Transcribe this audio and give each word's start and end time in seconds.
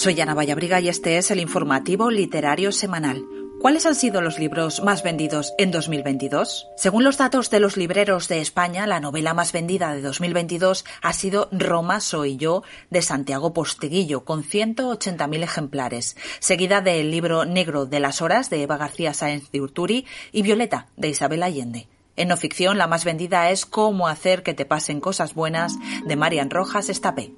Soy 0.00 0.18
Ana 0.18 0.32
Vallabriga 0.32 0.80
y 0.80 0.88
este 0.88 1.18
es 1.18 1.30
el 1.30 1.40
informativo 1.40 2.10
literario 2.10 2.72
semanal. 2.72 3.22
¿Cuáles 3.60 3.84
han 3.84 3.94
sido 3.94 4.22
los 4.22 4.38
libros 4.38 4.82
más 4.82 5.02
vendidos 5.02 5.52
en 5.58 5.70
2022? 5.70 6.68
Según 6.74 7.04
los 7.04 7.18
datos 7.18 7.50
de 7.50 7.60
los 7.60 7.76
libreros 7.76 8.26
de 8.26 8.40
España, 8.40 8.86
la 8.86 9.00
novela 9.00 9.34
más 9.34 9.52
vendida 9.52 9.92
de 9.92 10.00
2022 10.00 10.86
ha 11.02 11.12
sido 11.12 11.50
Roma 11.52 12.00
soy 12.00 12.38
yo 12.38 12.62
de 12.88 13.02
Santiago 13.02 13.52
Posteguillo, 13.52 14.24
con 14.24 14.42
180.000 14.42 15.42
ejemplares, 15.42 16.16
seguida 16.38 16.80
del 16.80 17.10
libro 17.10 17.44
Negro 17.44 17.84
de 17.84 18.00
las 18.00 18.22
Horas 18.22 18.48
de 18.48 18.62
Eva 18.62 18.78
García 18.78 19.12
Sáenz 19.12 19.50
de 19.50 19.60
Urturi 19.60 20.06
y 20.32 20.40
Violeta 20.40 20.86
de 20.96 21.10
Isabel 21.10 21.42
Allende. 21.42 21.88
En 22.16 22.28
no 22.28 22.36
ficción, 22.36 22.78
la 22.78 22.86
más 22.86 23.04
vendida 23.04 23.50
es 23.50 23.66
Cómo 23.66 24.08
hacer 24.08 24.42
que 24.42 24.54
te 24.54 24.64
pasen 24.64 25.00
cosas 25.00 25.34
buenas 25.34 25.74
de 26.06 26.16
Marian 26.16 26.50
Rojas 26.50 26.88
Estapé. 26.88 27.32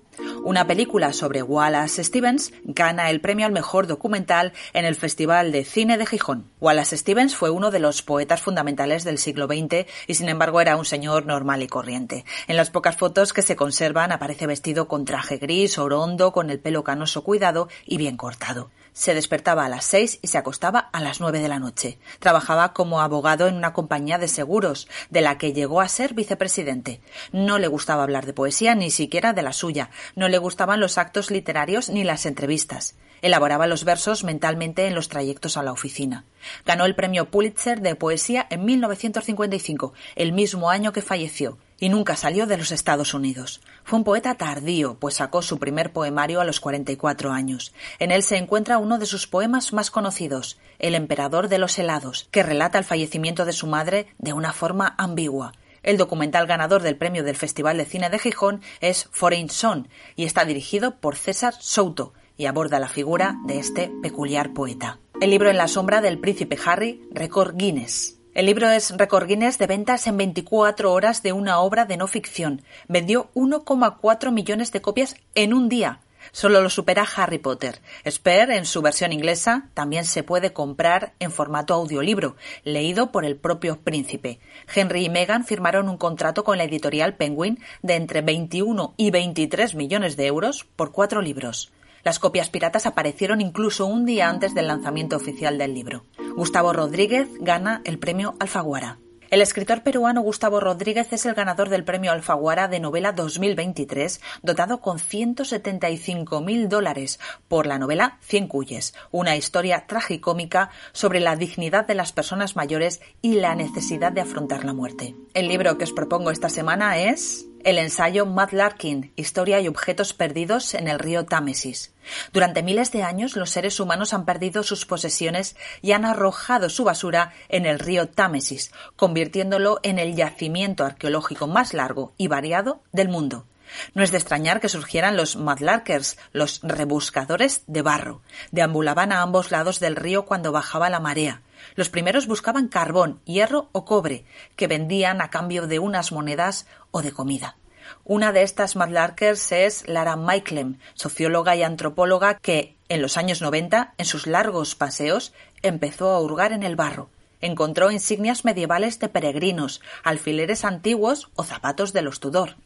Una 0.44 0.66
película 0.66 1.12
sobre 1.12 1.40
Wallace 1.40 2.02
Stevens 2.02 2.52
gana 2.64 3.10
el 3.10 3.20
premio 3.20 3.46
al 3.46 3.52
mejor 3.52 3.86
documental 3.86 4.52
en 4.72 4.84
el 4.84 4.96
Festival 4.96 5.52
de 5.52 5.64
Cine 5.64 5.98
de 5.98 6.04
Gijón. 6.04 6.50
Wallace 6.60 6.96
Stevens 6.96 7.36
fue 7.36 7.50
uno 7.50 7.70
de 7.70 7.78
los 7.78 8.02
poetas 8.02 8.42
fundamentales 8.42 9.04
del 9.04 9.18
siglo 9.18 9.46
XX 9.46 9.86
y 10.08 10.14
sin 10.14 10.28
embargo 10.28 10.60
era 10.60 10.76
un 10.76 10.84
señor 10.84 11.26
normal 11.26 11.62
y 11.62 11.68
corriente. 11.68 12.24
En 12.48 12.56
las 12.56 12.70
pocas 12.70 12.96
fotos 12.96 13.32
que 13.32 13.42
se 13.42 13.54
conservan 13.54 14.10
aparece 14.10 14.48
vestido 14.48 14.88
con 14.88 15.04
traje 15.04 15.36
gris, 15.36 15.78
orondo, 15.78 16.32
con 16.32 16.50
el 16.50 16.58
pelo 16.58 16.82
canoso 16.82 17.22
cuidado 17.22 17.68
y 17.86 17.96
bien 17.96 18.16
cortado. 18.16 18.70
Se 18.94 19.14
despertaba 19.14 19.64
a 19.64 19.70
las 19.70 19.86
seis 19.86 20.18
y 20.20 20.28
se 20.28 20.36
acostaba 20.36 20.78
a 20.78 21.00
las 21.00 21.18
nueve 21.18 21.40
de 21.40 21.48
la 21.48 21.58
noche. 21.58 21.98
Trabajaba 22.18 22.74
como 22.74 23.00
abogado 23.00 23.46
en 23.46 23.56
una 23.56 23.72
compañía 23.72 24.18
de 24.18 24.28
seguros, 24.28 24.86
de 25.08 25.22
la 25.22 25.38
que 25.38 25.54
llegó 25.54 25.80
a 25.80 25.88
ser 25.88 26.12
vicepresidente. 26.12 27.00
No 27.32 27.58
le 27.58 27.68
gustaba 27.68 28.02
hablar 28.02 28.26
de 28.26 28.34
poesía, 28.34 28.74
ni 28.74 28.90
siquiera 28.90 29.32
de 29.32 29.40
la 29.40 29.54
suya. 29.54 29.88
Le 30.32 30.38
gustaban 30.38 30.80
los 30.80 30.98
actos 30.98 31.30
literarios 31.30 31.90
ni 31.90 32.02
las 32.02 32.26
entrevistas. 32.26 32.96
Elaboraba 33.20 33.68
los 33.68 33.84
versos 33.84 34.24
mentalmente 34.24 34.86
en 34.86 34.96
los 34.96 35.08
trayectos 35.08 35.56
a 35.56 35.62
la 35.62 35.70
oficina. 35.70 36.24
Ganó 36.66 36.86
el 36.86 36.96
premio 36.96 37.30
Pulitzer 37.30 37.80
de 37.80 37.94
poesía 37.94 38.48
en 38.50 38.64
1955, 38.64 39.92
el 40.16 40.32
mismo 40.32 40.70
año 40.70 40.92
que 40.92 41.02
falleció, 41.02 41.58
y 41.78 41.88
nunca 41.88 42.16
salió 42.16 42.46
de 42.46 42.56
los 42.56 42.72
Estados 42.72 43.14
Unidos. 43.14 43.60
Fue 43.84 43.98
un 43.98 44.04
poeta 44.04 44.34
tardío, 44.34 44.96
pues 44.98 45.16
sacó 45.16 45.42
su 45.42 45.58
primer 45.58 45.92
poemario 45.92 46.40
a 46.40 46.44
los 46.44 46.58
44 46.58 47.30
años. 47.30 47.72
En 48.00 48.10
él 48.10 48.24
se 48.24 48.38
encuentra 48.38 48.78
uno 48.78 48.98
de 48.98 49.06
sus 49.06 49.28
poemas 49.28 49.72
más 49.72 49.90
conocidos, 49.90 50.58
El 50.78 50.96
emperador 50.96 51.48
de 51.48 51.58
los 51.58 51.78
helados, 51.78 52.26
que 52.32 52.42
relata 52.42 52.78
el 52.78 52.84
fallecimiento 52.84 53.44
de 53.44 53.52
su 53.52 53.66
madre 53.66 54.08
de 54.18 54.32
una 54.32 54.52
forma 54.52 54.94
ambigua. 54.98 55.52
El 55.82 55.96
documental 55.96 56.46
ganador 56.46 56.82
del 56.82 56.96
premio 56.96 57.24
del 57.24 57.36
Festival 57.36 57.76
de 57.76 57.84
Cine 57.84 58.10
de 58.10 58.18
Gijón 58.18 58.60
es 58.80 59.08
Foreign 59.10 59.50
Son 59.50 59.88
y 60.16 60.24
está 60.24 60.44
dirigido 60.44 60.96
por 61.00 61.16
César 61.16 61.54
Souto, 61.58 62.12
y 62.36 62.46
aborda 62.46 62.78
la 62.78 62.88
figura 62.88 63.36
de 63.46 63.58
este 63.58 63.90
peculiar 64.02 64.52
poeta. 64.52 64.98
El 65.20 65.30
libro 65.30 65.50
En 65.50 65.56
la 65.56 65.68
sombra 65.68 66.00
del 66.00 66.18
príncipe 66.18 66.58
Harry, 66.64 67.02
récord 67.12 67.56
Guinness. 67.56 68.18
El 68.34 68.46
libro 68.46 68.70
es 68.70 68.96
récord 68.96 69.26
Guinness 69.26 69.58
de 69.58 69.66
ventas 69.66 70.06
en 70.06 70.16
24 70.16 70.92
horas 70.92 71.22
de 71.22 71.32
una 71.32 71.60
obra 71.60 71.84
de 71.84 71.96
no 71.96 72.06
ficción. 72.06 72.62
Vendió 72.88 73.30
1,4 73.34 74.32
millones 74.32 74.72
de 74.72 74.80
copias 74.80 75.16
en 75.34 75.52
un 75.52 75.68
día. 75.68 76.00
Solo 76.30 76.60
lo 76.60 76.70
supera 76.70 77.06
Harry 77.16 77.38
Potter. 77.38 77.80
Spare, 78.08 78.56
en 78.56 78.64
su 78.64 78.80
versión 78.82 79.12
inglesa, 79.12 79.68
también 79.74 80.04
se 80.04 80.22
puede 80.22 80.52
comprar 80.52 81.14
en 81.18 81.32
formato 81.32 81.74
audiolibro, 81.74 82.36
leído 82.64 83.10
por 83.10 83.24
el 83.24 83.36
propio 83.36 83.80
príncipe. 83.80 84.38
Henry 84.72 85.06
y 85.06 85.08
Meghan 85.08 85.44
firmaron 85.44 85.88
un 85.88 85.96
contrato 85.96 86.44
con 86.44 86.58
la 86.58 86.64
editorial 86.64 87.16
Penguin 87.16 87.58
de 87.82 87.96
entre 87.96 88.22
21 88.22 88.94
y 88.96 89.10
23 89.10 89.74
millones 89.74 90.16
de 90.16 90.26
euros 90.26 90.66
por 90.76 90.92
cuatro 90.92 91.20
libros. 91.20 91.72
Las 92.04 92.18
copias 92.18 92.50
piratas 92.50 92.86
aparecieron 92.86 93.40
incluso 93.40 93.86
un 93.86 94.04
día 94.04 94.28
antes 94.28 94.54
del 94.54 94.66
lanzamiento 94.66 95.16
oficial 95.16 95.56
del 95.58 95.74
libro. 95.74 96.04
Gustavo 96.34 96.72
Rodríguez 96.72 97.28
gana 97.40 97.80
el 97.84 97.98
premio 97.98 98.34
Alfaguara. 98.40 98.98
El 99.32 99.40
escritor 99.40 99.82
peruano 99.82 100.20
Gustavo 100.20 100.60
Rodríguez 100.60 101.10
es 101.14 101.24
el 101.24 101.32
ganador 101.32 101.70
del 101.70 101.84
premio 101.84 102.12
Alfaguara 102.12 102.68
de 102.68 102.80
novela 102.80 103.12
2023, 103.12 104.20
dotado 104.42 104.82
con 104.82 104.98
175.000 104.98 106.68
dólares 106.68 107.18
por 107.48 107.66
la 107.66 107.78
novela 107.78 108.18
Cien 108.20 108.46
Cuyes, 108.46 108.92
una 109.10 109.34
historia 109.34 109.86
tragicómica 109.86 110.68
sobre 110.92 111.18
la 111.18 111.34
dignidad 111.34 111.86
de 111.86 111.94
las 111.94 112.12
personas 112.12 112.56
mayores 112.56 113.00
y 113.22 113.36
la 113.36 113.54
necesidad 113.54 114.12
de 114.12 114.20
afrontar 114.20 114.66
la 114.66 114.74
muerte. 114.74 115.16
El 115.32 115.48
libro 115.48 115.78
que 115.78 115.84
os 115.84 115.92
propongo 115.92 116.30
esta 116.30 116.50
semana 116.50 116.98
es 116.98 117.46
el 117.64 117.78
ensayo 117.78 118.26
Matt 118.26 118.52
Larkin, 118.52 119.12
Historia 119.16 119.60
y 119.60 119.68
objetos 119.68 120.12
perdidos 120.12 120.74
en 120.74 120.88
el 120.88 120.98
río 120.98 121.24
Támesis. 121.24 121.92
Durante 122.32 122.62
miles 122.62 122.92
de 122.92 123.02
años 123.02 123.36
los 123.36 123.50
seres 123.50 123.78
humanos 123.80 124.12
han 124.12 124.24
perdido 124.24 124.62
sus 124.62 124.86
posesiones 124.86 125.56
y 125.80 125.92
han 125.92 126.04
arrojado 126.04 126.68
su 126.68 126.84
basura 126.84 127.32
en 127.48 127.66
el 127.66 127.78
río 127.78 128.08
Támesis, 128.08 128.72
convirtiéndolo 128.96 129.80
en 129.82 129.98
el 129.98 130.14
yacimiento 130.14 130.84
arqueológico 130.84 131.46
más 131.46 131.74
largo 131.74 132.12
y 132.16 132.28
variado 132.28 132.82
del 132.92 133.08
mundo. 133.08 133.46
No 133.94 134.02
es 134.02 134.10
de 134.10 134.18
extrañar 134.18 134.60
que 134.60 134.68
surgieran 134.68 135.16
los 135.16 135.36
Mudlarkers, 135.36 136.18
los 136.32 136.60
rebuscadores 136.62 137.62
de 137.66 137.82
barro. 137.82 138.22
Deambulaban 138.50 139.12
a 139.12 139.22
ambos 139.22 139.50
lados 139.50 139.80
del 139.80 139.96
río 139.96 140.24
cuando 140.24 140.52
bajaba 140.52 140.90
la 140.90 141.00
marea. 141.00 141.42
Los 141.74 141.88
primeros 141.88 142.26
buscaban 142.26 142.68
carbón, 142.68 143.20
hierro 143.24 143.68
o 143.72 143.84
cobre, 143.84 144.24
que 144.56 144.66
vendían 144.66 145.20
a 145.20 145.30
cambio 145.30 145.66
de 145.66 145.78
unas 145.78 146.12
monedas 146.12 146.66
o 146.90 147.02
de 147.02 147.12
comida. 147.12 147.56
Una 148.04 148.32
de 148.32 148.42
estas 148.42 148.76
Mudlarkers 148.76 149.52
es 149.52 149.88
Lara 149.88 150.16
Maiklem, 150.16 150.78
socióloga 150.94 151.56
y 151.56 151.62
antropóloga 151.62 152.38
que, 152.38 152.76
en 152.88 153.02
los 153.02 153.16
años 153.16 153.42
90, 153.42 153.94
en 153.96 154.04
sus 154.04 154.26
largos 154.26 154.74
paseos, 154.74 155.32
empezó 155.62 156.10
a 156.10 156.20
hurgar 156.20 156.52
en 156.52 156.62
el 156.62 156.76
barro. 156.76 157.10
Encontró 157.40 157.90
insignias 157.90 158.44
medievales 158.44 158.98
de 159.00 159.08
peregrinos, 159.08 159.80
alfileres 160.04 160.64
antiguos 160.64 161.30
o 161.34 161.44
zapatos 161.44 161.92
de 161.92 162.02
los 162.02 162.20
Tudor. 162.20 162.56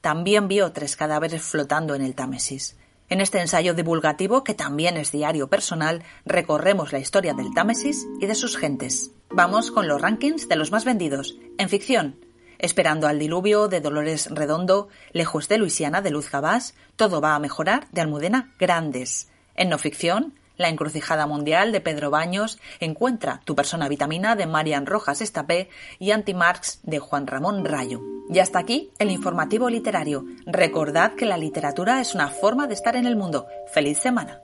También 0.00 0.48
vio 0.48 0.72
tres 0.72 0.96
cadáveres 0.96 1.42
flotando 1.42 1.94
en 1.94 2.02
el 2.02 2.14
Támesis. 2.14 2.76
En 3.10 3.20
este 3.20 3.40
ensayo 3.40 3.74
divulgativo, 3.74 4.44
que 4.44 4.54
también 4.54 4.96
es 4.96 5.10
diario 5.10 5.48
personal, 5.48 6.04
recorremos 6.24 6.92
la 6.92 7.00
historia 7.00 7.34
del 7.34 7.52
Támesis 7.52 8.06
y 8.20 8.26
de 8.26 8.36
sus 8.36 8.56
gentes. 8.56 9.10
Vamos 9.28 9.72
con 9.72 9.88
los 9.88 10.00
rankings 10.00 10.48
de 10.48 10.54
los 10.56 10.70
más 10.70 10.84
vendidos. 10.84 11.36
En 11.58 11.68
ficción, 11.68 12.16
Esperando 12.60 13.08
al 13.08 13.18
diluvio 13.18 13.68
de 13.68 13.80
Dolores 13.80 14.28
Redondo, 14.30 14.88
Lejos 15.12 15.48
de 15.48 15.56
Luisiana 15.56 16.02
de 16.02 16.10
Luz 16.10 16.30
Gabás, 16.30 16.74
Todo 16.94 17.20
va 17.22 17.34
a 17.34 17.38
mejorar 17.38 17.88
de 17.90 18.02
Almudena 18.02 18.52
Grandes. 18.58 19.28
En 19.54 19.70
no 19.70 19.78
ficción, 19.78 20.34
La 20.60 20.68
encrucijada 20.68 21.26
mundial 21.26 21.72
de 21.72 21.80
Pedro 21.80 22.10
Baños, 22.10 22.58
Encuentra 22.80 23.40
tu 23.46 23.54
persona 23.54 23.88
vitamina 23.88 24.36
de 24.36 24.46
Marian 24.46 24.84
Rojas 24.84 25.22
Estapé 25.22 25.70
y 25.98 26.10
Anti-Marx 26.10 26.80
de 26.82 26.98
Juan 26.98 27.26
Ramón 27.26 27.64
Rayo. 27.64 28.02
Y 28.28 28.40
hasta 28.40 28.58
aquí 28.58 28.90
el 28.98 29.10
informativo 29.10 29.70
literario. 29.70 30.26
Recordad 30.44 31.14
que 31.14 31.24
la 31.24 31.38
literatura 31.38 32.02
es 32.02 32.14
una 32.14 32.28
forma 32.28 32.66
de 32.66 32.74
estar 32.74 32.94
en 32.94 33.06
el 33.06 33.16
mundo. 33.16 33.46
¡Feliz 33.72 34.00
semana! 34.00 34.42